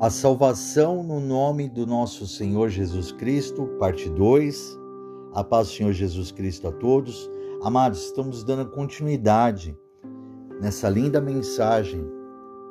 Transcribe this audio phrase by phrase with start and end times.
[0.00, 4.78] A salvação no nome do nosso Senhor Jesus Cristo, parte 2.
[5.34, 7.28] A paz do Senhor Jesus Cristo a todos.
[7.64, 9.76] Amados, estamos dando continuidade
[10.60, 12.08] nessa linda mensagem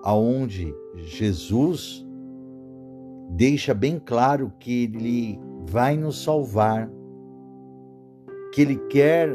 [0.03, 2.01] aonde Jesus
[3.31, 5.37] deixa bem claro que ele
[5.69, 6.89] vai nos salvar,
[8.53, 9.29] que ele quer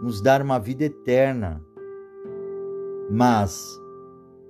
[0.00, 1.62] nos dar uma vida eterna,
[3.10, 3.78] mas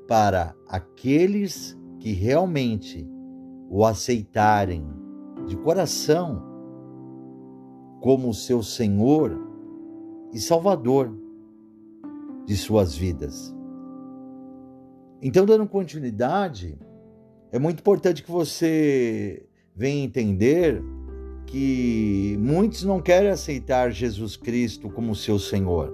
[0.06, 1.75] para aqueles
[2.06, 3.04] que realmente
[3.68, 4.86] o aceitarem
[5.44, 6.40] de coração
[8.00, 9.36] como seu Senhor
[10.32, 11.12] e Salvador
[12.44, 13.52] de suas vidas.
[15.20, 16.78] Então, dando continuidade,
[17.50, 19.44] é muito importante que você
[19.74, 20.80] venha entender
[21.44, 25.92] que muitos não querem aceitar Jesus Cristo como seu Senhor.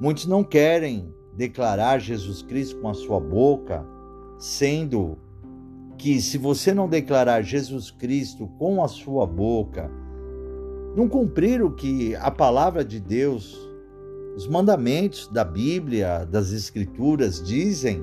[0.00, 3.86] Muitos não querem declarar Jesus Cristo com a sua boca,
[4.40, 5.24] sendo
[5.98, 9.90] que se você não declarar Jesus Cristo com a sua boca,
[10.94, 13.58] não cumprir o que a palavra de Deus,
[14.36, 18.02] os mandamentos da Bíblia, das Escrituras dizem,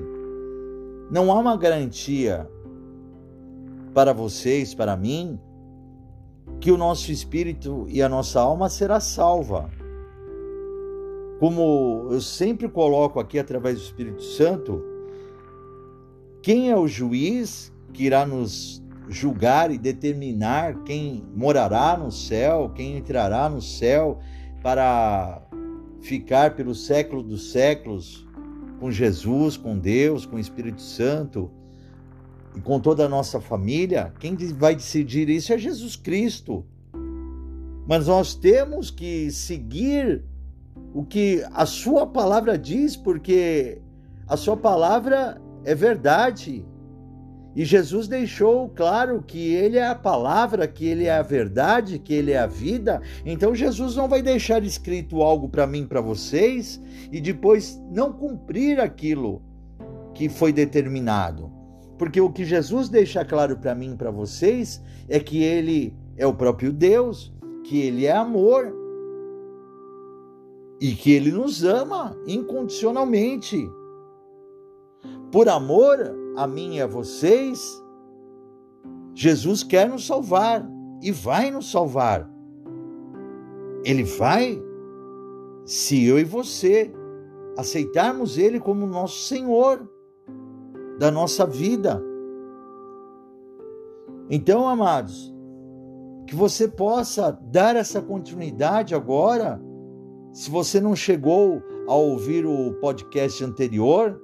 [1.10, 2.48] não há uma garantia
[3.92, 5.38] para vocês, para mim,
[6.60, 9.70] que o nosso espírito e a nossa alma será salva.
[11.38, 14.82] Como eu sempre coloco aqui através do Espírito Santo,
[16.42, 22.98] quem é o juiz que irá nos julgar e determinar quem morará no céu, quem
[22.98, 24.18] entrará no céu
[24.62, 25.40] para
[26.00, 28.26] ficar pelo século dos séculos
[28.80, 31.50] com Jesus, com Deus, com o Espírito Santo
[32.56, 36.66] e com toda a nossa família, quem vai decidir isso é Jesus Cristo.
[37.86, 40.24] Mas nós temos que seguir
[40.92, 43.80] o que a Sua palavra diz, porque
[44.26, 46.64] a Sua palavra é verdade.
[47.56, 52.12] E Jesus deixou claro que Ele é a palavra, que Ele é a verdade, que
[52.12, 53.00] Ele é a vida.
[53.24, 56.82] Então Jesus não vai deixar escrito algo para mim, para vocês,
[57.12, 59.40] e depois não cumprir aquilo
[60.14, 61.52] que foi determinado.
[61.96, 66.34] Porque o que Jesus deixa claro para mim, para vocês, é que Ele é o
[66.34, 67.32] próprio Deus,
[67.62, 68.74] que Ele é amor
[70.80, 73.64] e que Ele nos ama incondicionalmente.
[75.30, 77.60] Por amor a mim e a vocês,
[79.14, 80.68] Jesus quer nos salvar
[81.00, 82.28] e vai nos salvar.
[83.84, 84.60] Ele vai
[85.64, 86.92] se eu e você
[87.56, 89.88] aceitarmos Ele como nosso Senhor
[90.98, 92.02] da nossa vida.
[94.30, 95.32] Então, amados,
[96.26, 99.60] que você possa dar essa continuidade agora.
[100.32, 104.20] Se você não chegou a ouvir o podcast anterior,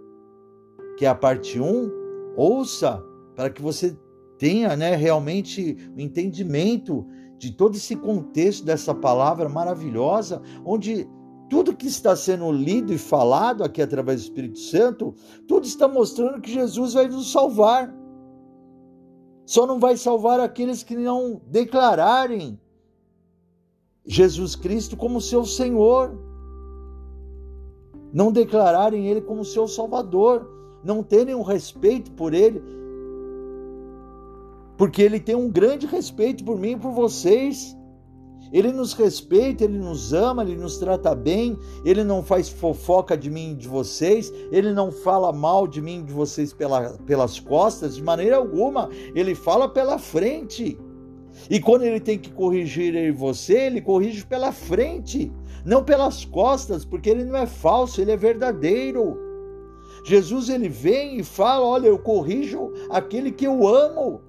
[0.96, 1.99] que é a parte 1,
[2.40, 3.04] ouça
[3.36, 3.96] para que você
[4.38, 7.06] tenha né, realmente o entendimento
[7.36, 11.06] de todo esse contexto dessa palavra maravilhosa, onde
[11.50, 15.14] tudo que está sendo lido e falado aqui através do Espírito Santo,
[15.46, 17.94] tudo está mostrando que Jesus vai nos salvar.
[19.44, 22.58] Só não vai salvar aqueles que não declararem
[24.06, 26.16] Jesus Cristo como seu Senhor,
[28.12, 32.62] não declararem Ele como seu Salvador não terem um respeito por Ele,
[34.76, 37.76] porque Ele tem um grande respeito por mim e por vocês.
[38.52, 43.30] Ele nos respeita, ele nos ama, ele nos trata bem, ele não faz fofoca de
[43.30, 47.38] mim e de vocês, ele não fala mal de mim e de vocês pela, pelas
[47.38, 50.76] costas, de maneira alguma, ele fala pela frente.
[51.48, 55.32] E quando ele tem que corrigir eu e você, ele corrige pela frente,
[55.64, 59.29] não pelas costas, porque ele não é falso, ele é verdadeiro.
[60.04, 64.22] Jesus ele vem e fala: Olha, eu corrijo aquele que eu amo.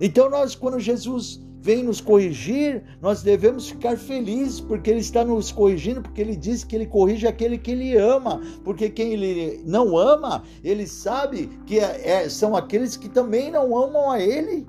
[0.00, 5.52] Então, nós, quando Jesus vem nos corrigir, nós devemos ficar felizes, porque Ele está nos
[5.52, 9.96] corrigindo, porque Ele diz que Ele corrige aquele que Ele ama, porque quem Ele não
[9.96, 14.66] ama, Ele sabe que é, é são aqueles que também não amam a Ele,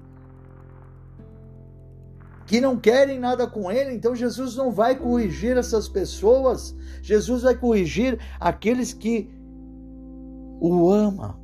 [2.45, 7.55] que não querem nada com Ele, então Jesus não vai corrigir essas pessoas, Jesus vai
[7.55, 9.29] corrigir aqueles que
[10.69, 11.39] o ama,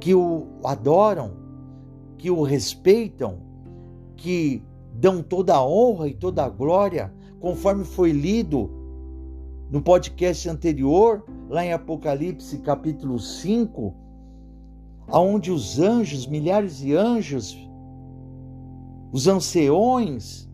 [0.00, 1.32] que o adoram,
[2.16, 3.38] que o respeitam,
[4.16, 4.62] que
[4.94, 8.70] dão toda a honra e toda a glória, conforme foi lido
[9.70, 13.94] no podcast anterior, lá em Apocalipse capítulo 5,
[15.08, 17.54] aonde os anjos, milhares de anjos,
[19.12, 20.48] os anciões,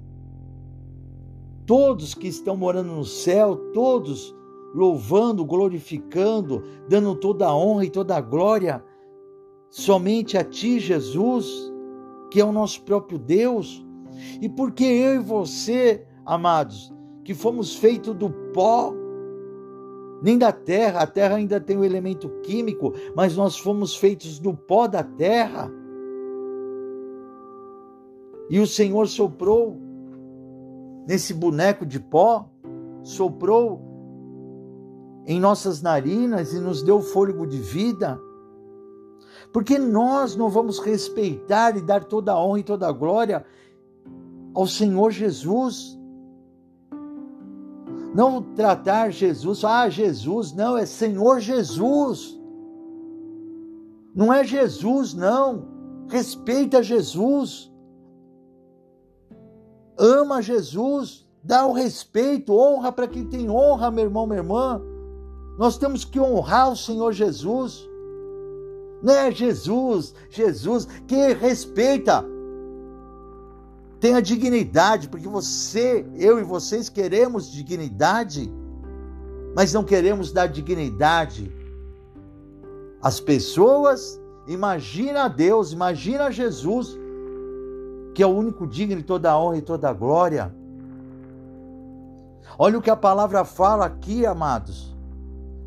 [1.64, 4.34] todos que estão morando no céu, todos
[4.74, 8.84] louvando, glorificando, dando toda a honra e toda a glória
[9.70, 11.72] somente a Ti, Jesus,
[12.30, 13.84] que é o nosso próprio Deus?
[14.40, 16.92] E porque eu e você, amados,
[17.24, 18.92] que fomos feitos do pó,
[20.22, 24.38] nem da terra, a terra ainda tem o um elemento químico, mas nós fomos feitos
[24.38, 25.70] do pó da terra.
[28.50, 29.78] E o Senhor soprou
[31.06, 32.50] nesse boneco de pó,
[33.02, 33.80] soprou
[35.30, 38.20] em nossas narinas e nos deu fôlego de vida.
[39.52, 43.46] Porque nós não vamos respeitar e dar toda a honra e toda a glória
[44.52, 45.96] ao Senhor Jesus.
[48.12, 52.36] Não tratar Jesus, ah, Jesus, não, é Senhor Jesus.
[54.12, 55.68] Não é Jesus, não.
[56.08, 57.72] Respeita Jesus.
[59.96, 61.24] Ama Jesus.
[61.40, 64.82] Dá o respeito, honra para quem tem honra, meu irmão, minha irmã.
[65.60, 67.88] Nós temos que honrar o Senhor Jesus.
[69.00, 72.24] Não é Jesus, Jesus que respeita
[74.00, 78.50] tenha dignidade, porque você, eu e vocês queremos dignidade,
[79.54, 81.52] mas não queremos dar dignidade
[83.02, 84.18] às pessoas.
[84.46, 86.98] Imagina Deus, imagina Jesus,
[88.14, 90.54] que é o único digno de toda honra e toda glória.
[92.58, 94.89] Olha o que a palavra fala aqui, amados,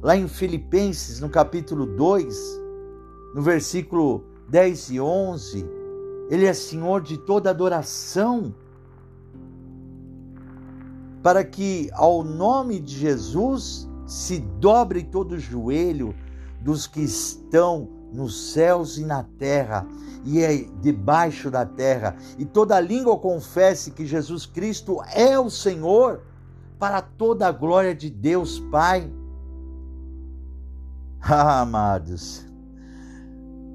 [0.04, 2.62] lá em Filipenses, no capítulo 2,
[3.34, 5.84] no versículo 10 e 11
[6.30, 8.54] ele é Senhor de toda adoração.
[11.22, 16.16] Para que ao nome de Jesus se dobre todo o joelho
[16.62, 19.88] dos que estão nos céus e na terra
[20.26, 26.22] e é debaixo da terra, e toda língua confesse que Jesus Cristo é o Senhor,
[26.80, 29.12] para toda a glória de Deus Pai.
[31.26, 32.46] Ah, amados,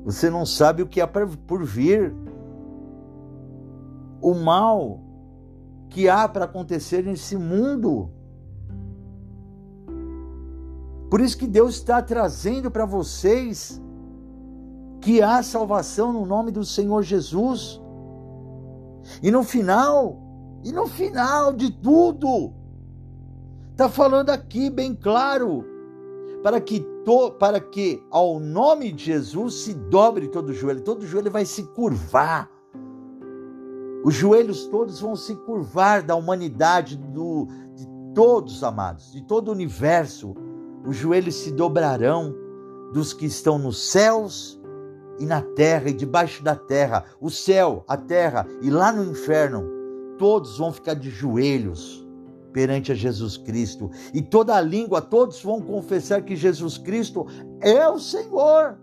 [0.05, 2.15] você não sabe o que há por vir
[4.21, 5.01] o mal
[5.89, 8.11] que há para acontecer nesse mundo.
[11.11, 13.81] Por isso que Deus está trazendo para vocês
[15.01, 17.81] que há salvação no nome do Senhor Jesus.
[19.23, 20.21] E no final,
[20.63, 22.53] e no final de tudo,
[23.71, 25.65] está falando aqui bem claro,
[26.43, 31.03] para que, to, para que ao nome de Jesus se dobre todo o joelho, todo
[31.03, 32.51] o joelho vai se curvar
[34.05, 39.53] os joelhos todos vão se curvar da humanidade, do, de todos, amados, de todo o
[39.53, 40.35] universo.
[40.87, 42.35] Os joelhos se dobrarão
[42.93, 44.59] dos que estão nos céus
[45.19, 49.69] e na terra e debaixo da terra, o céu, a terra e lá no inferno.
[50.17, 52.08] Todos vão ficar de joelhos
[52.53, 53.91] perante a Jesus Cristo.
[54.13, 57.27] E toda a língua, todos vão confessar que Jesus Cristo
[57.61, 58.79] é o Senhor,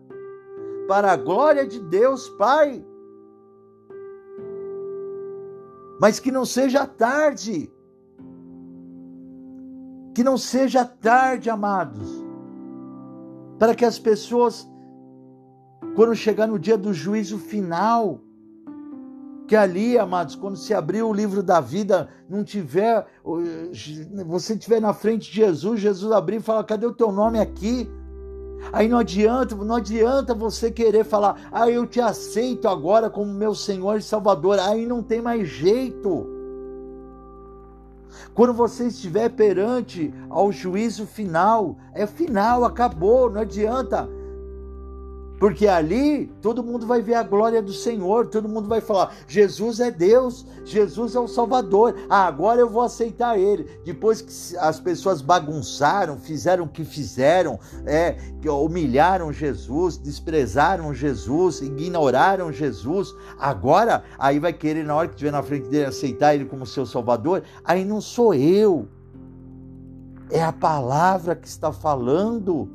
[0.87, 2.85] para a glória de Deus Pai.
[5.99, 7.71] Mas que não seja tarde.
[10.13, 12.23] Que não seja tarde, amados,
[13.59, 14.65] para que as pessoas,
[15.93, 18.21] quando chegar no dia do juízo final,
[19.47, 23.05] que ali, amados, quando se abrir o livro da vida, não tiver,
[24.25, 27.89] você estiver na frente de Jesus, Jesus abrir e falar: cadê o teu nome aqui?
[28.73, 33.53] Aí não adianta, não adianta você querer falar, ah, eu te aceito agora como meu
[33.53, 34.57] Senhor e Salvador.
[34.59, 36.27] Aí não tem mais jeito.
[38.33, 44.09] Quando você estiver perante ao juízo final, é final, acabou, não adianta.
[45.39, 49.79] Porque ali todo mundo vai ver a glória do Senhor, todo mundo vai falar: Jesus
[49.79, 51.95] é Deus, Jesus é o Salvador.
[52.09, 53.67] Ah, agora eu vou aceitar Ele.
[53.83, 58.15] Depois que as pessoas bagunçaram, fizeram o que fizeram, é,
[58.45, 65.43] humilharam Jesus, desprezaram Jesus, ignoraram Jesus, agora aí vai querer, na hora que estiver na
[65.43, 67.43] frente dele, aceitar Ele como seu Salvador.
[67.63, 68.87] Aí não sou eu,
[70.31, 72.69] é a palavra que está falando,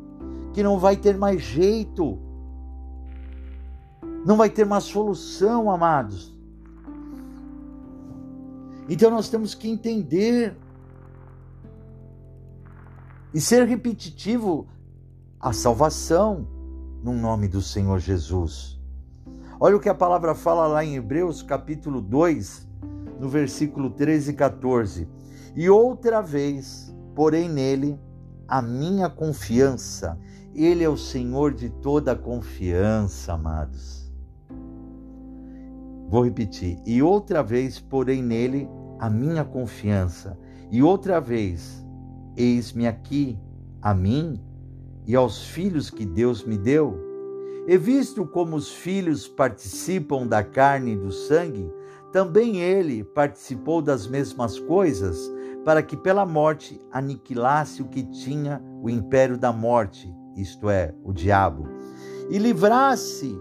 [0.53, 2.19] que não vai ter mais jeito
[4.25, 6.35] não vai ter uma solução, amados.
[8.89, 10.57] Então nós temos que entender
[13.33, 14.67] e ser repetitivo
[15.39, 16.47] a salvação
[17.03, 18.79] no nome do Senhor Jesus.
[19.59, 22.67] Olha o que a palavra fala lá em Hebreus capítulo 2,
[23.21, 25.09] no versículo 13 e 14.
[25.55, 27.99] E outra vez, porém nele,
[28.49, 30.19] a minha confiança.
[30.55, 34.00] Ele é o Senhor de toda a confiança, amados.
[36.11, 36.83] Vou repetir.
[36.85, 40.37] E outra vez porei nele a minha confiança.
[40.71, 41.87] E outra vez,
[42.37, 43.39] eis-me aqui,
[43.81, 44.41] a mim
[45.07, 46.99] e aos filhos que Deus me deu.
[47.67, 51.73] E visto como os filhos participam da carne e do sangue,
[52.13, 55.31] também ele participou das mesmas coisas,
[55.65, 61.13] para que pela morte aniquilasse o que tinha o império da morte, isto é, o
[61.13, 61.69] diabo,
[62.29, 63.39] e livrasse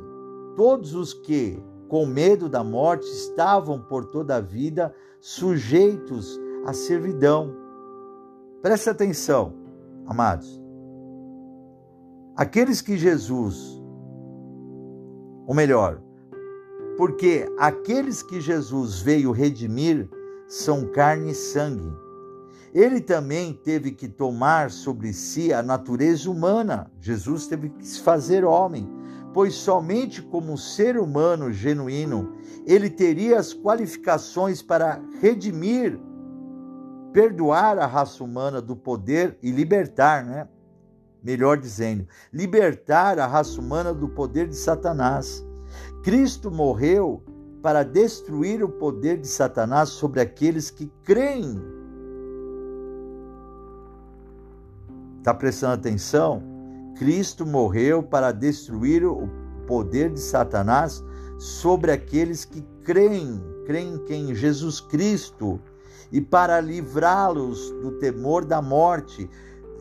[0.56, 1.58] todos os que,
[1.89, 7.53] com medo da morte, estavam por toda a vida sujeitos à servidão.
[8.62, 9.53] Preste atenção,
[10.05, 10.62] amados.
[12.36, 13.81] Aqueles que Jesus,
[15.48, 16.00] ou melhor,
[16.96, 20.08] porque aqueles que Jesus veio redimir
[20.48, 21.91] são carne e sangue.
[22.74, 26.91] Ele também teve que tomar sobre si a natureza humana.
[27.00, 28.88] Jesus teve que se fazer homem,
[29.39, 35.98] pois somente como ser humano genuíno ele teria as qualificações para redimir,
[37.13, 40.46] perdoar a raça humana do poder e libertar, né?
[41.24, 45.41] Melhor dizendo, libertar a raça humana do poder de Satanás.
[46.03, 47.24] Cristo morreu
[47.62, 51.62] para destruir o poder de Satanás sobre aqueles que creem.
[55.19, 56.49] Está prestando atenção?
[57.00, 59.29] Cristo morreu para destruir o
[59.65, 61.01] poder de Satanás
[61.38, 65.62] sobre aqueles que creem, creem em Jesus Cristo
[66.12, 69.29] e para livrá-los do temor da morte.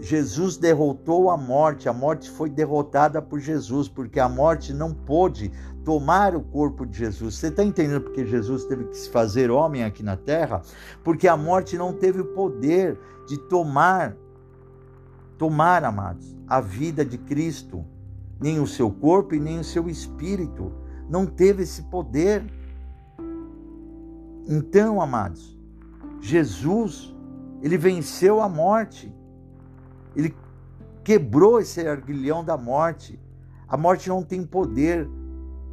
[0.01, 5.51] Jesus derrotou a morte, a morte foi derrotada por Jesus, porque a morte não pôde
[5.85, 7.35] tomar o corpo de Jesus.
[7.35, 10.63] Você está entendendo porque Jesus teve que se fazer homem aqui na terra?
[11.03, 12.97] Porque a morte não teve o poder
[13.27, 14.17] de tomar,
[15.39, 17.85] tomar, amados, a vida de Cristo,
[18.41, 20.73] nem o seu corpo e nem o seu espírito.
[21.09, 22.45] Não teve esse poder.
[24.47, 25.59] Então, amados,
[26.21, 27.15] Jesus,
[27.63, 29.15] ele venceu a morte.
[30.15, 30.35] Ele
[31.05, 33.19] quebrou esse arguilhão da morte.
[33.67, 35.09] A morte não tem poder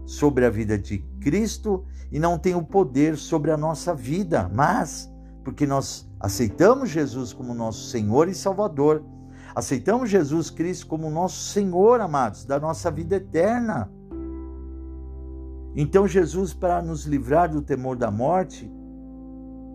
[0.06, 5.12] sobre a vida de Cristo e não tem o poder sobre a nossa vida, mas
[5.44, 9.04] porque nós aceitamos Jesus como nosso Senhor e Salvador,
[9.56, 13.90] aceitamos Jesus Cristo como nosso Senhor, amados, da nossa vida eterna.
[15.74, 18.70] Então, Jesus, para nos livrar do temor da morte,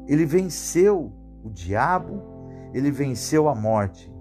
[0.06, 2.22] ele venceu o diabo,
[2.74, 4.12] ele venceu a morte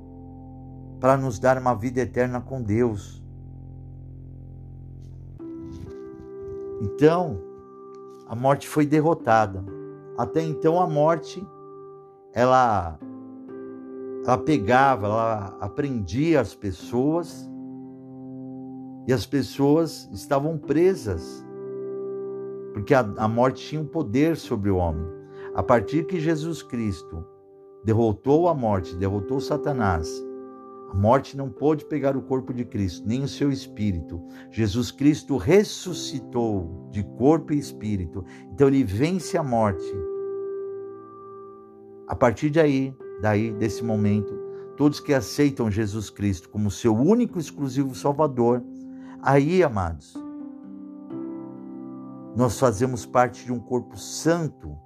[1.00, 3.24] para nos dar uma vida eterna com Deus.
[6.82, 7.39] Então,
[8.28, 9.63] a morte foi derrotada.
[10.18, 11.46] Até então a morte
[12.34, 13.00] ela
[14.29, 17.50] ela pegava, ela aprendia as pessoas
[19.07, 21.43] e as pessoas estavam presas
[22.74, 25.05] porque a, a morte tinha um poder sobre o homem.
[25.55, 27.25] A partir que Jesus Cristo
[27.83, 30.24] derrotou a morte, derrotou Satanás,
[30.91, 34.21] a morte não pôde pegar o corpo de Cristo, nem o seu espírito.
[34.51, 38.24] Jesus Cristo ressuscitou de corpo e espírito.
[38.53, 39.91] Então ele vence a morte.
[42.07, 44.34] A partir daí, daí desse momento,
[44.78, 48.64] todos que aceitam Jesus Cristo como seu único e exclusivo Salvador,
[49.22, 50.14] aí, amados,
[52.36, 54.78] nós fazemos parte de um corpo santo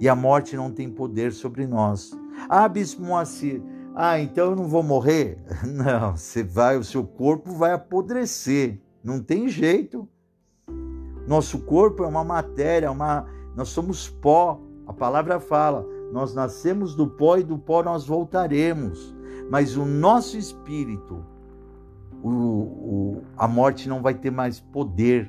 [0.00, 2.10] e a morte não tem poder sobre nós.
[2.48, 3.62] Ah, Bispo Moacir,
[3.94, 5.38] ah, então eu não vou morrer?
[5.64, 8.80] Não, você vai, o seu corpo vai apodrecer.
[9.04, 10.08] Não tem jeito.
[11.28, 14.60] Nosso corpo é uma matéria, uma, nós somos pó.
[14.84, 19.12] A palavra fala: nós nascemos do pó e do pó nós voltaremos.
[19.50, 21.26] Mas o nosso espírito,
[22.22, 25.28] o, o, a morte não vai ter mais poder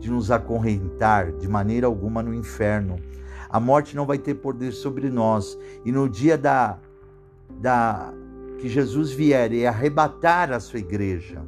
[0.00, 2.96] de nos acorrentar de maneira alguma no inferno.
[3.50, 5.58] A morte não vai ter poder sobre nós.
[5.84, 6.78] E no dia da
[7.60, 8.10] da
[8.58, 11.42] que Jesus vier e arrebatar a sua igreja.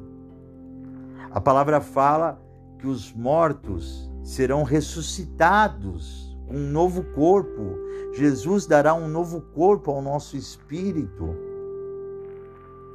[1.31, 2.39] A palavra fala
[2.79, 7.90] que os mortos serão ressuscitados com um novo corpo.
[8.13, 11.35] Jesus dará um novo corpo ao nosso espírito.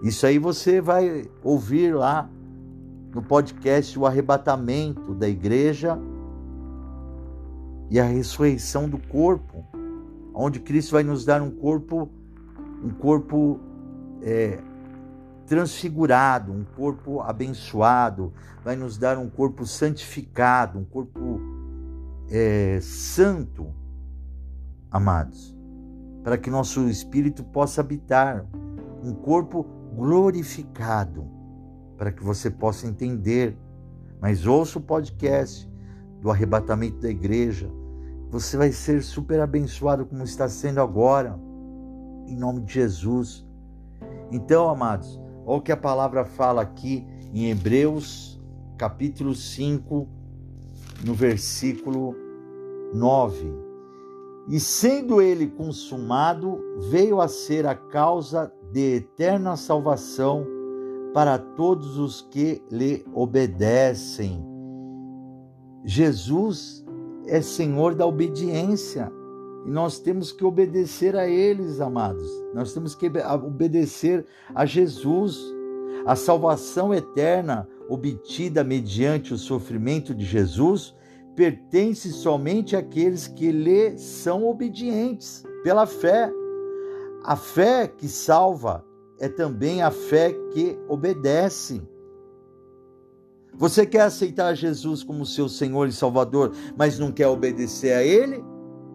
[0.04, 2.30] Isso aí você vai ouvir lá
[3.14, 5.98] no podcast O Arrebatamento da Igreja
[7.90, 9.66] e a ressurreição do corpo,
[10.34, 12.10] onde Cristo vai nos dar um corpo
[12.84, 13.60] um corpo
[14.22, 14.60] é,
[15.48, 18.32] transfigurado, um corpo abençoado,
[18.64, 21.40] vai nos dar um corpo santificado, um corpo
[22.30, 23.74] é, santo,
[24.96, 25.54] amados,
[26.24, 28.46] para que nosso espírito possa habitar,
[29.04, 31.30] um corpo glorificado,
[31.98, 33.58] para que você possa entender.
[34.22, 35.70] Mas ouça o podcast
[36.22, 37.70] do arrebatamento da igreja,
[38.32, 41.38] você vai ser super abençoado como está sendo agora
[42.26, 43.46] em nome de Jesus.
[44.32, 48.42] Então, amados, olha o que a palavra fala aqui em Hebreus,
[48.78, 50.08] capítulo 5,
[51.04, 52.16] no versículo
[52.94, 53.65] 9.
[54.48, 56.60] E sendo ele consumado,
[56.90, 60.46] veio a ser a causa de eterna salvação
[61.14, 64.46] para todos os que lhe obedecem.
[65.84, 66.86] Jesus
[67.28, 69.12] é Senhor da obediência.
[69.66, 72.30] E nós temos que obedecer a eles, amados.
[72.54, 73.12] Nós temos que
[73.44, 75.40] obedecer a Jesus.
[76.06, 80.94] A salvação eterna obtida mediante o sofrimento de Jesus
[81.36, 86.32] pertence somente àqueles que lhe são obedientes pela fé.
[87.24, 88.86] A fé que salva
[89.20, 91.82] é também a fé que obedece.
[93.54, 98.44] Você quer aceitar Jesus como seu Senhor e Salvador, mas não quer obedecer a Ele?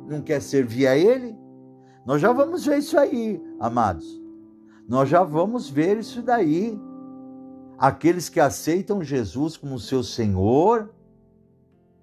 [0.07, 1.35] Não quer servir a Ele?
[2.05, 4.21] Nós já vamos ver isso aí, amados.
[4.89, 6.79] Nós já vamos ver isso daí.
[7.79, 10.91] Aqueles que aceitam Jesus como seu Senhor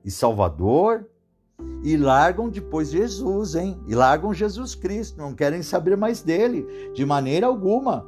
[0.07, 1.05] e Salvador
[1.83, 3.77] e largam depois Jesus, hein?
[3.89, 8.07] E largam Jesus Cristo, não querem saber mais dele, de maneira alguma.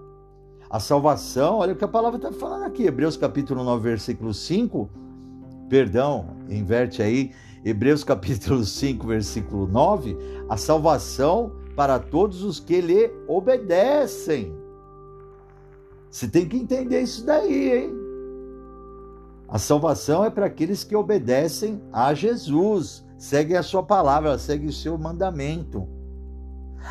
[0.70, 4.90] A salvação, olha o que a palavra está falando aqui, Hebreus capítulo 9, versículo 5,
[5.68, 7.34] perdão, inverte aí,
[7.66, 10.16] Hebreus capítulo 5, versículo 9,
[10.48, 14.56] a salvação para todos os que lhe obedecem.
[16.10, 17.99] Você tem que entender isso daí, hein?
[19.52, 24.74] A salvação é para aqueles que obedecem a Jesus, seguem a sua palavra, seguem o
[24.74, 25.88] seu mandamento.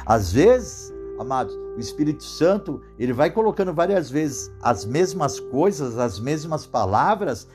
[0.04, 6.18] Às vezes, amados, o Espírito Santo, ele vai colocando várias vezes as mesmas coisas, as
[6.18, 7.46] mesmas palavras,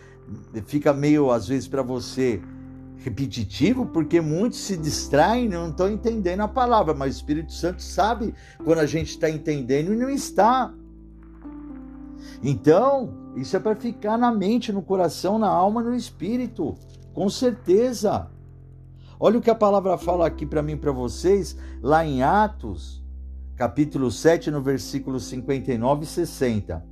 [0.66, 2.42] fica meio às vezes para você
[3.04, 8.34] repetitivo, porque muitos se distraem não estão entendendo a palavra, mas o Espírito Santo sabe
[8.64, 10.74] quando a gente está entendendo e não está.
[12.42, 16.76] Então, isso é para ficar na mente, no coração, na alma, no espírito,
[17.14, 18.28] com certeza.
[19.20, 23.04] Olha o que a palavra fala aqui para mim, para vocês, lá em Atos,
[23.56, 26.86] capítulo 7, no versículo 59 e 60.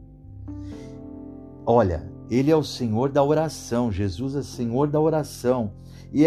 [1.66, 5.74] Olha, ele é o Senhor da oração, Jesus é Senhor da oração.
[6.14, 6.26] E,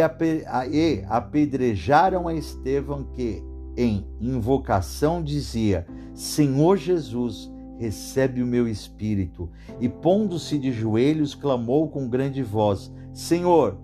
[1.09, 3.43] apedrejaram a Estevão que,
[3.77, 7.51] em invocação, dizia: Senhor Jesus,
[7.85, 9.51] recebe o meu espírito.
[9.79, 13.79] E pondo-se de joelhos, clamou com grande voz: Senhor,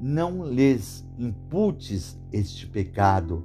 [0.00, 3.44] não lhes imputes este pecado.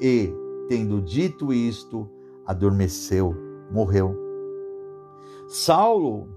[0.00, 0.30] E,
[0.68, 2.08] tendo dito isto,
[2.46, 3.34] adormeceu,
[3.72, 4.14] morreu.
[5.48, 6.28] Saulo,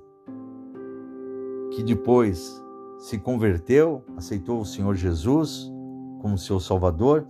[1.71, 2.63] que depois
[2.99, 5.69] se converteu, aceitou o Senhor Jesus
[6.21, 7.27] como seu Salvador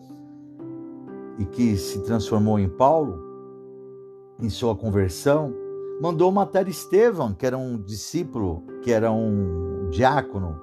[1.37, 3.17] e que se transformou em Paulo,
[4.41, 5.53] em sua conversão,
[5.99, 10.59] mandou matar Estevão, que era um discípulo, que era um diácono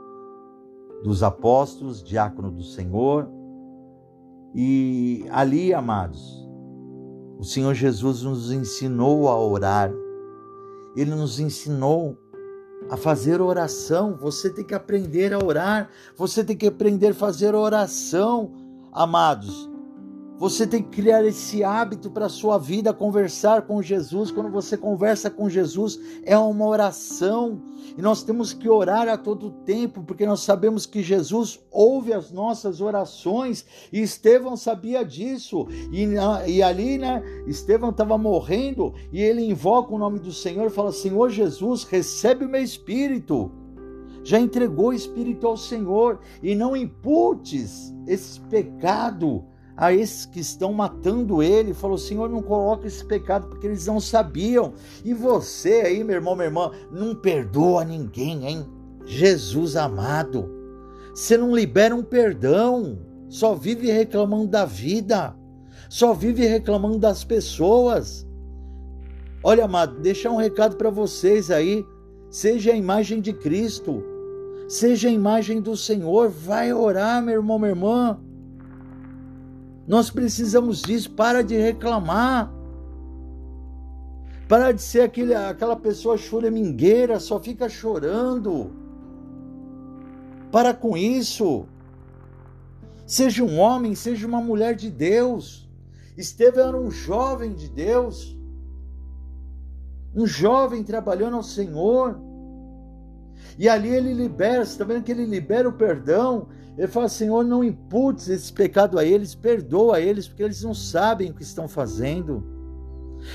[1.02, 3.28] dos apóstolos, diácono do Senhor.
[4.54, 6.46] E ali, amados,
[7.38, 9.92] o Senhor Jesus nos ensinou a orar.
[10.96, 12.16] Ele nos ensinou
[12.88, 14.16] a fazer oração.
[14.16, 15.90] Você tem que aprender a orar.
[16.16, 18.52] Você tem que aprender a fazer oração,
[18.90, 19.68] amados.
[20.38, 24.30] Você tem que criar esse hábito para a sua vida, conversar com Jesus.
[24.30, 27.62] Quando você conversa com Jesus, é uma oração.
[27.96, 32.30] E nós temos que orar a todo tempo, porque nós sabemos que Jesus ouve as
[32.30, 33.64] nossas orações.
[33.90, 35.66] E Estevão sabia disso.
[35.90, 36.06] E,
[36.46, 40.92] e ali, né, Estevão estava morrendo e ele invoca o nome do Senhor e fala:
[40.92, 43.50] Senhor Jesus, recebe o meu espírito
[44.22, 49.44] já entregou o Espírito ao Senhor e não imputes esse pecado
[49.76, 54.00] a esses que estão matando ele, falou: Senhor, não coloca esse pecado porque eles não
[54.00, 54.72] sabiam.
[55.04, 58.66] E você aí, meu irmão, minha irmã, não perdoa ninguém, hein?
[59.04, 60.50] Jesus amado,
[61.14, 65.36] você não libera um perdão, só vive reclamando da vida,
[65.88, 68.26] só vive reclamando das pessoas.
[69.44, 71.84] Olha, amado, deixar um recado para vocês aí.
[72.28, 74.02] Seja a imagem de Cristo,
[74.68, 76.28] seja a imagem do Senhor.
[76.28, 78.20] Vai orar, meu irmão, minha irmã.
[79.86, 81.10] Nós precisamos disso.
[81.12, 82.52] Para de reclamar.
[84.48, 88.70] Para de ser aquele, aquela pessoa choramingueira, só fica chorando.
[90.50, 91.66] Para com isso.
[93.06, 95.68] Seja um homem, seja uma mulher de Deus.
[96.16, 98.36] Estevão era um jovem de Deus.
[100.14, 102.18] Um jovem trabalhando ao Senhor.
[103.58, 106.48] E ali ele libera, você está vendo que ele libera o perdão.
[106.76, 111.30] Ele fala: Senhor, não imputes esse pecado a eles, perdoa eles, porque eles não sabem
[111.30, 112.44] o que estão fazendo.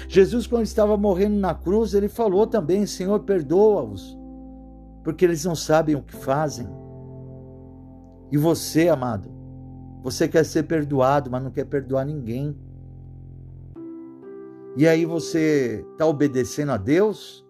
[0.08, 4.18] Jesus, quando estava morrendo na cruz, ele falou também: Senhor, perdoa-os,
[5.04, 6.68] porque eles não sabem o que fazem.
[8.32, 9.30] E você, amado,
[10.04, 12.56] você quer ser perdoado, mas não quer perdoar ninguém.
[14.78, 17.46] E aí você está obedecendo a Deus?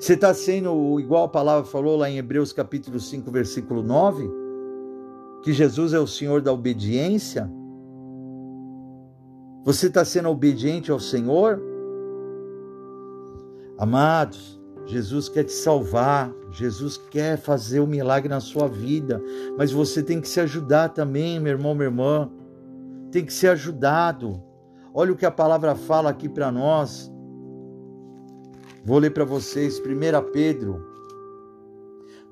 [0.00, 4.30] Você está sendo igual a palavra falou lá em Hebreus capítulo 5, versículo 9?
[5.42, 7.46] Que Jesus é o Senhor da obediência?
[9.62, 11.60] Você está sendo obediente ao Senhor?
[13.76, 19.22] Amados, Jesus quer te salvar, Jesus quer fazer o um milagre na sua vida,
[19.58, 22.30] mas você tem que se ajudar também, meu irmão, minha irmã.
[23.12, 24.42] Tem que ser ajudado.
[24.94, 27.09] Olha o que a palavra fala aqui para nós.
[28.82, 30.82] Vou ler para vocês 1 Pedro,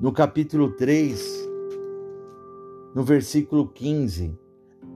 [0.00, 1.46] no capítulo 3,
[2.94, 4.34] no versículo 15.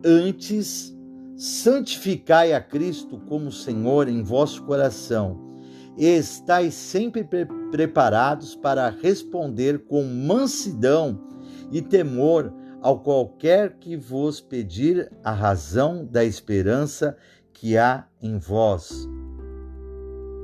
[0.03, 0.97] Antes,
[1.37, 5.39] santificai a Cristo como Senhor em vosso coração,
[5.99, 11.21] e estais sempre pre preparados para responder com mansidão
[11.71, 17.15] e temor ao qualquer que vos pedir a razão da esperança
[17.53, 19.07] que há em vós.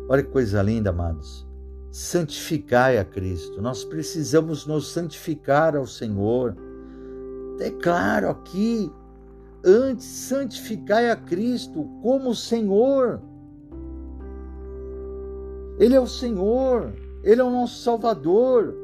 [0.09, 1.47] Olha que coisa linda, amados.
[1.91, 3.61] Santificai a Cristo.
[3.61, 6.57] Nós precisamos nos santificar ao Senhor.
[7.59, 8.91] Declaro aqui,
[9.63, 13.21] antes, santificai a Cristo como Senhor.
[15.79, 16.93] Ele é o Senhor,
[17.23, 18.75] Ele é o nosso Salvador.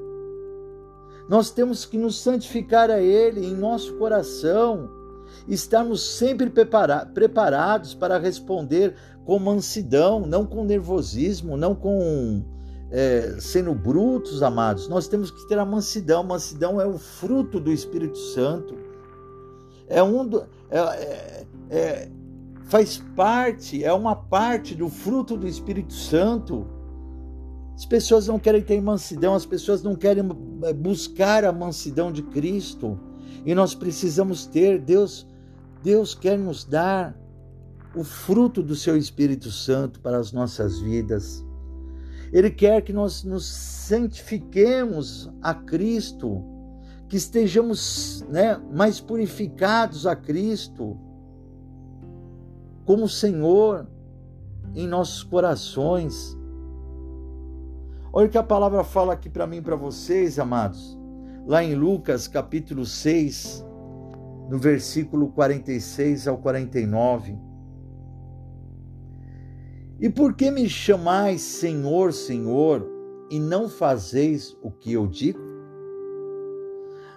[1.26, 4.90] Nós temos que nos santificar a Ele em nosso coração
[5.48, 12.42] estarmos sempre prepara preparados para responder com mansidão, não com nervosismo, não com
[12.90, 14.88] é, sendo brutos, amados.
[14.88, 16.22] Nós temos que ter a mansidão.
[16.22, 18.76] Mansidão é o fruto do Espírito Santo.
[19.88, 22.08] É um do, é, é, é,
[22.64, 26.66] faz parte, é uma parte do fruto do Espírito Santo.
[27.74, 30.24] As pessoas não querem ter mansidão, as pessoas não querem
[30.62, 32.98] é, buscar a mansidão de Cristo.
[33.44, 34.78] E nós precisamos ter.
[34.78, 35.26] Deus
[35.82, 37.14] Deus quer nos dar
[37.94, 41.44] o fruto do seu Espírito Santo para as nossas vidas.
[42.32, 46.42] Ele quer que nós nos santifiquemos a Cristo,
[47.08, 50.98] que estejamos né, mais purificados a Cristo,
[52.84, 53.86] como Senhor
[54.74, 56.36] em nossos corações.
[58.12, 60.98] Olha o que a palavra fala aqui para mim e para vocês, amados.
[61.46, 63.64] Lá em Lucas capítulo 6,
[64.48, 67.43] no versículo 46 ao 49.
[70.00, 72.86] E por que me chamais Senhor, Senhor,
[73.30, 75.40] e não fazeis o que eu digo?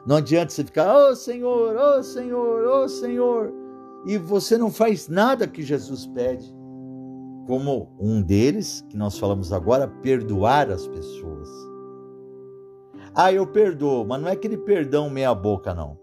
[0.05, 3.53] Não adianta você ficar, ô oh, Senhor, ô oh, Senhor, ô oh, Senhor,
[4.05, 6.55] e você não faz nada que Jesus pede.
[7.45, 11.49] Como um deles, que nós falamos agora, perdoar as pessoas.
[13.13, 15.97] Ah, eu perdoo, mas não é aquele perdão meia-boca, não.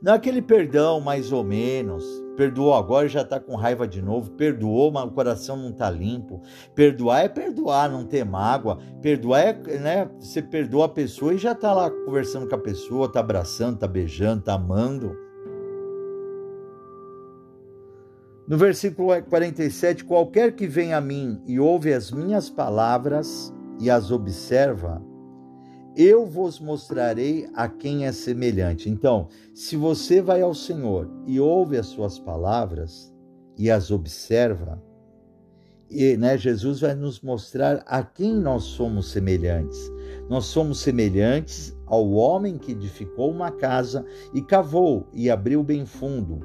[0.00, 2.23] Não é aquele perdão mais ou menos.
[2.36, 4.32] Perdoou agora e já está com raiva de novo.
[4.32, 6.40] Perdoou, mas o coração não está limpo.
[6.74, 8.78] Perdoar é perdoar, não ter mágoa.
[9.00, 10.10] Perdoar é, né?
[10.18, 13.86] Você perdoa a pessoa e já está lá conversando com a pessoa, está abraçando, está
[13.86, 15.16] beijando, está amando.
[18.46, 24.10] No versículo 47, qualquer que vem a mim e ouve as minhas palavras e as
[24.10, 25.02] observa,
[25.96, 28.90] eu vos mostrarei a quem é semelhante.
[28.90, 33.14] Então, se você vai ao Senhor e ouve as suas palavras
[33.56, 34.82] e as observa,
[35.88, 39.92] e, né, Jesus vai nos mostrar a quem nós somos semelhantes.
[40.28, 46.40] Nós somos semelhantes ao homem que edificou uma casa e cavou e abriu bem fundo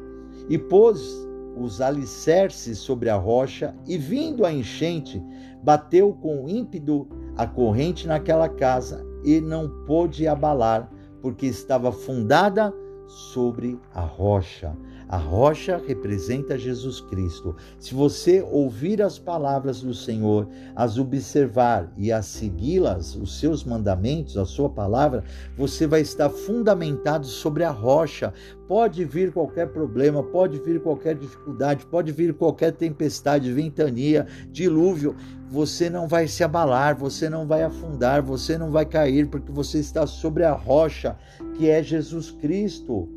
[0.49, 5.23] e pôs os alicerces sobre a rocha e vindo a enchente
[5.63, 10.89] bateu com ímpeto a corrente naquela casa e não pôde abalar,
[11.21, 12.73] porque estava fundada
[13.07, 14.75] sobre a rocha.
[15.09, 17.55] A rocha representa Jesus Cristo.
[17.79, 24.37] Se você ouvir as palavras do Senhor, as observar e as segui-las, os seus mandamentos,
[24.37, 25.23] a sua palavra,
[25.57, 28.31] você vai estar fundamentado sobre a rocha.
[28.67, 35.15] Pode vir qualquer problema, pode vir qualquer dificuldade, pode vir qualquer tempestade, ventania, dilúvio.
[35.49, 39.79] Você não vai se abalar, você não vai afundar, você não vai cair, porque você
[39.79, 41.17] está sobre a rocha
[41.57, 43.09] que é Jesus Cristo.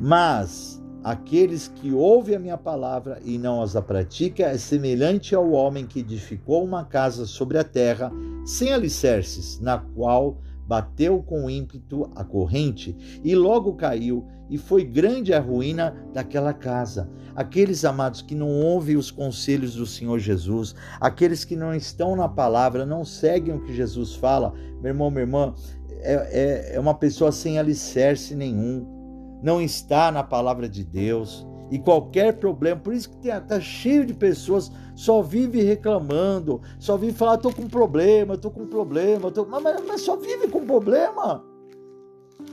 [0.00, 5.86] Mas aqueles que ouvem a minha palavra e não as pratica é semelhante ao homem
[5.86, 8.12] que edificou uma casa sobre a terra
[8.44, 15.32] sem alicerces, na qual bateu com ímpeto a corrente e logo caiu, e foi grande
[15.32, 17.10] a ruína daquela casa.
[17.34, 22.28] Aqueles amados que não ouvem os conselhos do Senhor Jesus, aqueles que não estão na
[22.28, 25.54] palavra, não seguem o que Jesus fala, meu irmão, minha irmã,
[26.00, 28.97] é, é, é uma pessoa sem alicerce nenhum,
[29.42, 31.46] não está na palavra de Deus.
[31.70, 37.12] E qualquer problema, por isso que está cheio de pessoas só vive reclamando, só vive
[37.12, 39.44] falar, estou com problema, estou com problema, tô...
[39.44, 41.44] Mas, mas só vive com problema.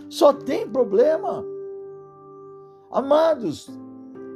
[0.09, 1.43] Só tem problema.
[2.91, 3.69] Amados,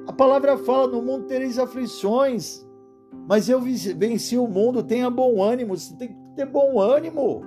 [0.08, 2.66] a palavra fala: no mundo tereis aflições,
[3.28, 7.42] mas eu venci o mundo, tenha bom ânimo, você tem que ter bom ânimo.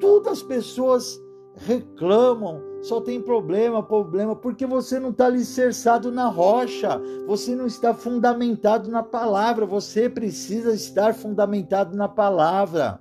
[0.00, 1.20] Todas as pessoas
[1.56, 7.94] reclamam, só tem problema, problema, porque você não está alicerçado na rocha, você não está
[7.94, 13.00] fundamentado na palavra, você precisa estar fundamentado na palavra.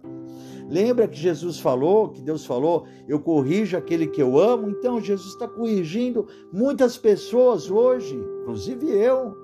[0.67, 4.69] Lembra que Jesus falou, que Deus falou, eu corrijo aquele que eu amo?
[4.69, 9.35] Então Jesus está corrigindo muitas pessoas hoje, inclusive eu.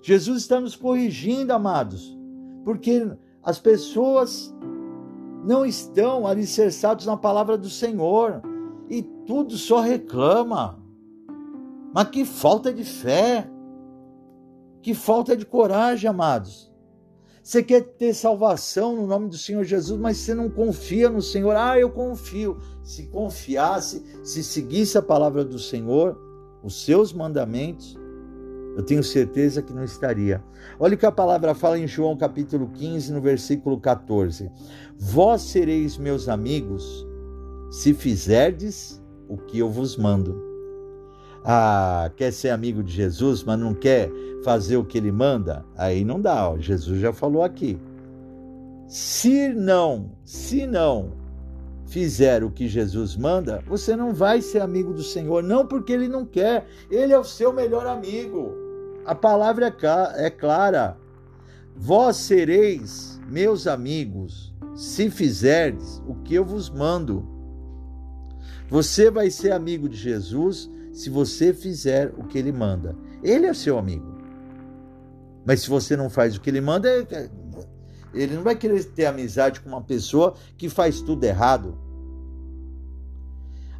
[0.00, 2.16] Jesus está nos corrigindo, amados,
[2.64, 3.06] porque
[3.42, 4.54] as pessoas
[5.44, 8.42] não estão alicerçados na palavra do Senhor
[8.88, 10.78] e tudo só reclama.
[11.94, 13.48] Mas que falta de fé,
[14.82, 16.70] que falta de coragem, amados.
[17.42, 21.56] Você quer ter salvação no nome do Senhor Jesus, mas você não confia no Senhor.
[21.56, 22.58] Ah, eu confio.
[22.82, 26.18] Se confiasse, se seguisse a palavra do Senhor,
[26.62, 27.96] os seus mandamentos,
[28.76, 30.42] eu tenho certeza que não estaria.
[30.78, 34.50] Olha o que a palavra fala em João capítulo 15, no versículo 14:
[34.98, 37.06] Vós sereis meus amigos
[37.70, 40.50] se fizerdes o que eu vos mando.
[41.44, 44.10] Ah, quer ser amigo de Jesus, mas não quer
[44.44, 45.64] fazer o que ele manda?
[45.76, 46.58] Aí não dá, ó.
[46.58, 47.78] Jesus já falou aqui.
[48.86, 51.12] Se não, se não
[51.86, 56.08] fizer o que Jesus manda, você não vai ser amigo do Senhor, não porque ele
[56.08, 58.52] não quer, ele é o seu melhor amigo.
[59.04, 60.96] A palavra é, é clara.
[61.76, 67.26] Vós sereis meus amigos se fizerdes o que eu vos mando.
[68.68, 72.96] Você vai ser amigo de Jesus se você fizer o que ele manda.
[73.22, 74.18] Ele é seu amigo.
[75.44, 77.30] Mas se você não faz o que ele manda, é, é,
[78.12, 81.78] ele não vai querer ter amizade com uma pessoa que faz tudo errado.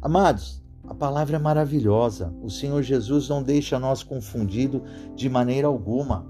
[0.01, 0.60] Amados,
[0.91, 2.35] a palavra é maravilhosa.
[2.41, 4.83] O Senhor Jesus não deixa nós confundido
[5.15, 6.27] de maneira alguma.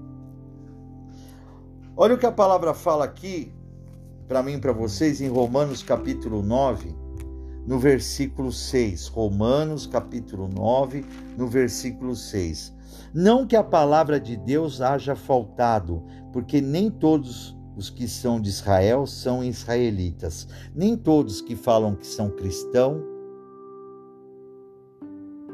[1.96, 3.52] Olha o que a palavra fala aqui
[4.28, 6.94] para mim e para vocês em Romanos capítulo 9,
[7.66, 9.08] no versículo 6.
[9.08, 11.04] Romanos, capítulo 9,
[11.36, 12.72] no versículo 6.
[13.12, 18.50] Não que a palavra de Deus haja faltado, porque nem todos os que são de
[18.50, 23.10] Israel são israelitas, nem todos que falam que são cristão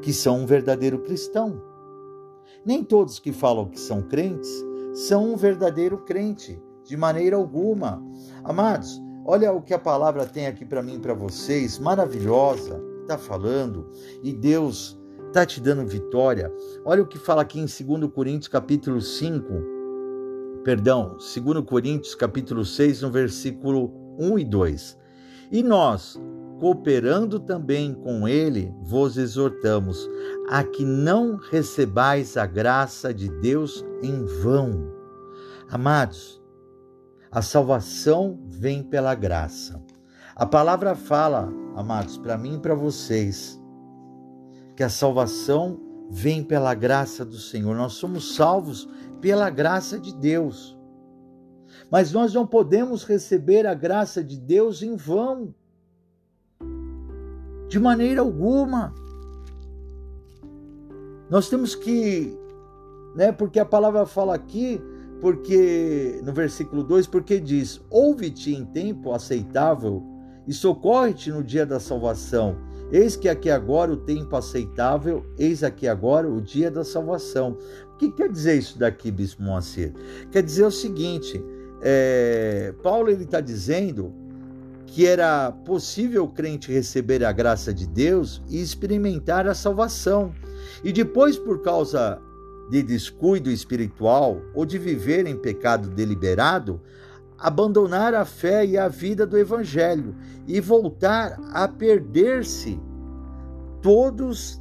[0.02, 1.62] que são um verdadeiro cristão.
[2.64, 4.50] Nem todos que falam que são crentes
[4.92, 8.02] são um verdadeiro crente, de maneira alguma.
[8.42, 13.18] Amados, Olha o que a palavra tem aqui para mim e para vocês, maravilhosa, está
[13.18, 13.90] falando,
[14.22, 16.50] e Deus está te dando vitória.
[16.82, 19.44] Olha o que fala aqui em 2 Coríntios capítulo 5,
[20.64, 24.98] perdão, 2 Coríntios capítulo 6, no versículo 1 e 2.
[25.52, 26.18] E nós,
[26.58, 30.08] cooperando também com ele, vos exortamos
[30.48, 34.92] a que não recebais a graça de Deus em vão.
[35.70, 36.42] Amados,
[37.30, 39.82] a salvação vem pela graça.
[40.34, 43.60] A palavra fala, amados, para mim e para vocês,
[44.76, 47.74] que a salvação vem pela graça do Senhor.
[47.76, 48.88] Nós somos salvos
[49.20, 50.78] pela graça de Deus.
[51.90, 55.54] Mas nós não podemos receber a graça de Deus em vão.
[57.68, 58.94] De maneira alguma.
[61.30, 62.36] Nós temos que,
[63.14, 64.80] né, porque a palavra fala aqui
[65.20, 70.02] porque no versículo 2, porque diz: Ouve-te em tempo aceitável
[70.46, 72.56] e socorre-te no dia da salvação.
[72.90, 77.58] Eis que aqui agora o tempo aceitável, eis aqui agora o dia da salvação.
[77.94, 79.92] O que quer dizer isso daqui, Bispo Moacir?
[80.30, 81.42] Quer dizer o seguinte:
[81.82, 84.14] é, Paulo ele está dizendo
[84.88, 90.32] que era possível o crente receber a graça de Deus e experimentar a salvação.
[90.82, 92.20] E depois, por causa
[92.70, 96.80] de descuido espiritual ou de viver em pecado deliberado,
[97.38, 100.14] abandonar a fé e a vida do Evangelho
[100.46, 102.80] e voltar a perder-se.
[103.80, 104.60] Todos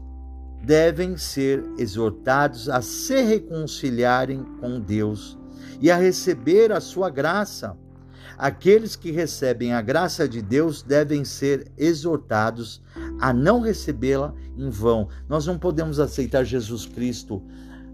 [0.63, 5.37] devem ser exortados a se reconciliarem com Deus
[5.79, 7.77] e a receber a sua graça.
[8.37, 12.81] Aqueles que recebem a graça de Deus devem ser exortados
[13.19, 15.09] a não recebê-la em vão.
[15.27, 17.41] Nós não podemos aceitar Jesus Cristo,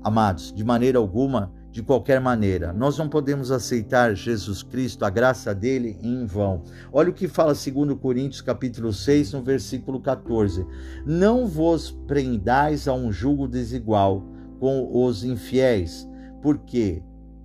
[0.04, 2.72] amados, de maneira alguma, de qualquer maneira.
[2.72, 6.62] Nós não podemos aceitar Jesus Cristo, a graça dele, em vão.
[6.92, 10.68] Olha o que fala 2 Coríntios capítulo 6, no versículo 14.
[11.06, 14.24] Não vos prendais a um jugo desigual
[14.60, 16.08] com os infiéis,
[16.42, 17.02] porque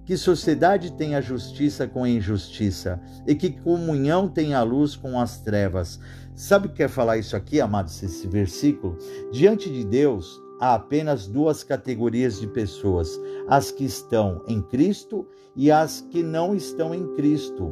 [0.09, 2.99] que sociedade tem a justiça com a injustiça?
[3.27, 6.01] E que comunhão tem a luz com as trevas?
[6.35, 8.97] Sabe o que quer falar isso aqui, amados, esse versículo?
[9.31, 15.71] Diante de Deus, há apenas duas categorias de pessoas: as que estão em Cristo e
[15.71, 17.71] as que não estão em Cristo.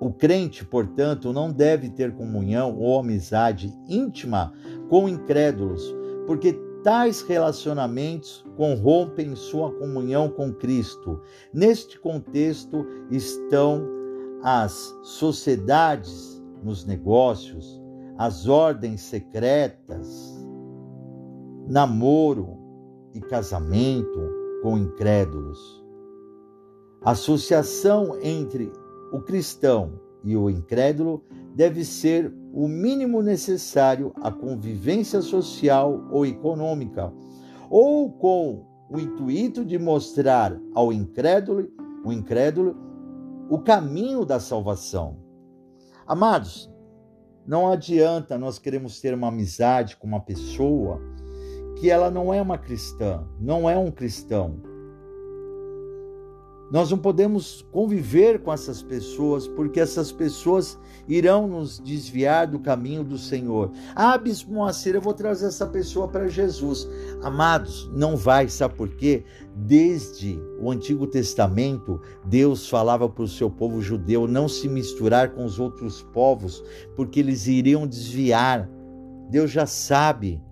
[0.00, 4.50] O crente, portanto, não deve ter comunhão ou amizade íntima
[4.88, 5.94] com incrédulos,
[6.26, 11.20] porque tais relacionamentos corrompem sua comunhão com Cristo.
[11.52, 13.88] Neste contexto estão
[14.42, 17.82] as sociedades nos negócios,
[18.18, 20.38] as ordens secretas,
[21.66, 22.58] namoro
[23.14, 24.20] e casamento
[24.62, 25.82] com incrédulos.
[27.02, 28.70] Associação entre
[29.10, 37.12] o cristão e o incrédulo deve ser o mínimo necessário à convivência social ou econômica,
[37.68, 41.68] ou com o intuito de mostrar ao incrédulo,
[42.04, 42.76] o incrédulo,
[43.50, 45.16] o caminho da salvação.
[46.06, 46.72] Amados,
[47.44, 51.00] não adianta nós queremos ter uma amizade com uma pessoa
[51.80, 54.73] que ela não é uma cristã, não é um cristão.
[56.70, 63.04] Nós não podemos conviver com essas pessoas, porque essas pessoas irão nos desviar do caminho
[63.04, 63.70] do Senhor.
[63.94, 66.88] Ah, Bispo Moacir, eu vou trazer essa pessoa para Jesus.
[67.22, 69.24] Amados, não vai, sabe por quê?
[69.54, 75.44] Desde o Antigo Testamento, Deus falava para o seu povo judeu não se misturar com
[75.44, 76.64] os outros povos,
[76.96, 78.68] porque eles iriam desviar.
[79.30, 80.42] Deus já sabe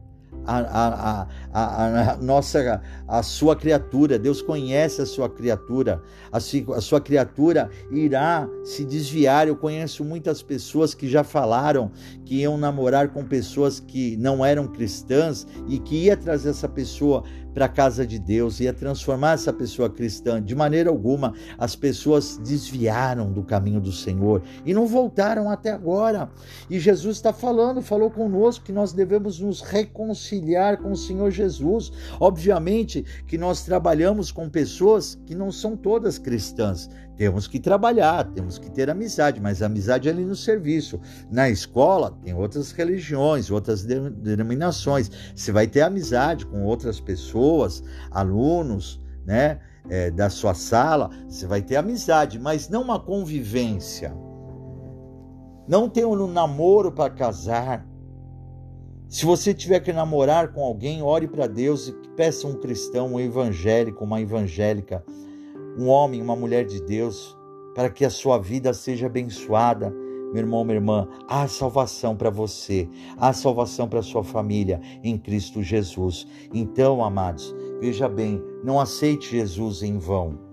[0.47, 6.81] a, a, a, a, nossa, a sua criatura, Deus conhece a sua criatura, a, a
[6.81, 9.49] sua criatura irá se desviar.
[9.49, 11.91] Eu conheço muitas pessoas que já falaram
[12.25, 17.23] que iam namorar com pessoas que não eram cristãs e que ia trazer essa pessoa
[17.53, 20.43] para a casa de Deus, ia transformar essa pessoa cristã.
[20.43, 26.31] De maneira alguma, as pessoas desviaram do caminho do Senhor e não voltaram até agora.
[26.71, 31.42] E Jesus está falando, falou conosco que nós devemos nos reconciliar com o Senhor Jesus.
[32.21, 36.89] Obviamente que nós trabalhamos com pessoas que não são todas cristãs.
[37.17, 41.01] Temos que trabalhar, temos que ter amizade, mas amizade é ali no serviço.
[41.31, 45.11] Na escola tem outras religiões, outras denominações.
[45.35, 49.61] Você vai ter amizade com outras pessoas, alunos, né?
[49.91, 54.15] É, da sua sala, você vai ter amizade, mas não uma convivência.
[55.67, 57.87] Não tem um namoro para casar.
[59.13, 63.21] Se você tiver que namorar com alguém, ore para Deus e peça um cristão, um
[63.21, 65.05] evangélico, uma evangélica
[65.79, 67.37] um homem, uma mulher de Deus,
[67.75, 69.91] para que a sua vida seja abençoada.
[70.33, 75.63] Meu irmão, minha irmã, há salvação para você, há salvação para sua família em Cristo
[75.63, 76.27] Jesus.
[76.55, 80.52] Então, amados, veja bem, não aceite Jesus em vão.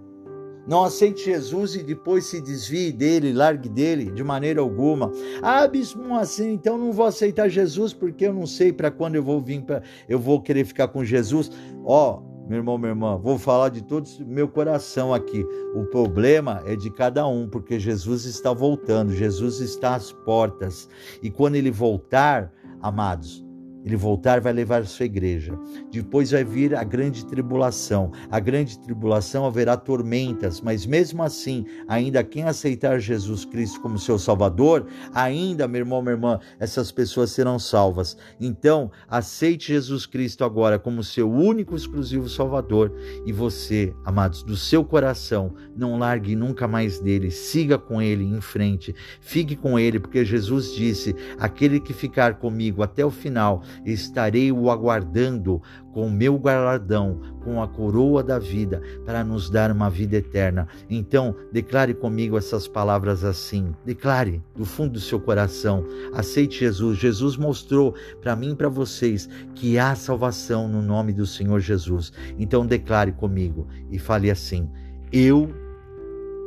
[0.69, 5.11] Não aceite Jesus e depois se desvie dele, largue dele de maneira alguma.
[5.41, 9.23] Ah, bispo, assim, então não vou aceitar Jesus porque eu não sei para quando eu
[9.23, 11.49] vou vir, pra, eu vou querer ficar com Jesus.
[11.83, 15.43] Ó, meu irmão, minha irmã, vou falar de todo meu coração aqui.
[15.73, 20.87] O problema é de cada um, porque Jesus está voltando, Jesus está às portas.
[21.23, 23.43] E quando ele voltar, amados,
[23.83, 25.57] ele voltar, vai levar a sua igreja.
[25.91, 28.11] Depois vai vir a grande tribulação.
[28.29, 34.19] A grande tribulação haverá tormentas, mas mesmo assim, ainda quem aceitar Jesus Cristo como seu
[34.19, 38.17] Salvador, ainda, meu irmão, minha irmã, essas pessoas serão salvas.
[38.39, 42.93] Então, aceite Jesus Cristo agora como seu único exclusivo Salvador.
[43.25, 47.31] E você, amados, do seu coração, não largue nunca mais dele.
[47.31, 48.93] Siga com ele em frente.
[49.21, 54.69] Fique com ele, porque Jesus disse: aquele que ficar comigo até o final estarei o
[54.69, 55.61] aguardando
[55.91, 60.67] com o meu galardão, com a coroa da vida, para nos dar uma vida eterna.
[60.89, 63.73] Então, declare comigo essas palavras assim.
[63.85, 65.85] Declare do fundo do seu coração.
[66.13, 66.97] Aceite Jesus.
[66.97, 72.11] Jesus mostrou para mim e para vocês que há salvação no nome do Senhor Jesus.
[72.37, 74.69] Então, declare comigo e fale assim:
[75.11, 75.49] Eu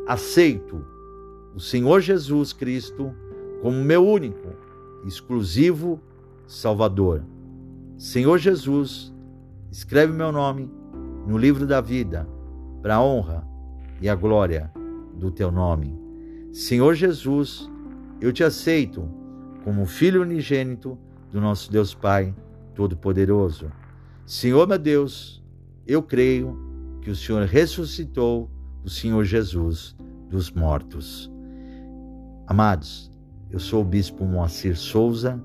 [0.07, 0.85] aceito
[1.55, 3.15] o Senhor Jesus Cristo
[3.61, 4.49] como meu único,
[5.07, 6.01] exclusivo
[6.53, 7.25] Salvador.
[7.97, 9.11] Senhor Jesus,
[9.71, 10.71] escreve meu nome
[11.27, 12.29] no livro da vida,
[12.83, 13.43] para a honra
[14.03, 14.71] e a glória
[15.17, 15.99] do teu nome.
[16.53, 17.71] Senhor Jesus,
[18.21, 19.09] eu te aceito
[19.65, 20.99] como filho unigênito
[21.31, 22.35] do nosso Deus Pai
[22.75, 23.73] Todo-Poderoso.
[24.27, 25.43] Senhor meu Deus,
[25.87, 26.59] eu creio
[27.01, 28.51] que o Senhor ressuscitou
[28.85, 29.97] o Senhor Jesus
[30.29, 31.33] dos mortos.
[32.47, 33.11] Amados,
[33.51, 35.43] eu sou o bispo Moacir Souza,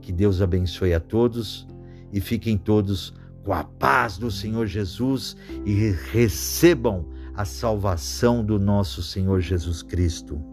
[0.00, 1.66] que Deus abençoe a todos
[2.12, 3.12] e fiquem todos
[3.44, 10.49] com a paz do Senhor Jesus e recebam a salvação do nosso Senhor Jesus Cristo.